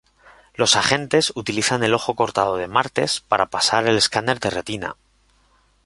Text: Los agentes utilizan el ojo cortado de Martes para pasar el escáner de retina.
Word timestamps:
Los 0.55 0.77
agentes 0.77 1.31
utilizan 1.35 1.83
el 1.83 1.93
ojo 1.93 2.15
cortado 2.15 2.57
de 2.57 2.67
Martes 2.67 3.19
para 3.21 3.45
pasar 3.51 3.85
el 3.85 3.97
escáner 3.97 4.39
de 4.39 4.49
retina. 4.49 4.95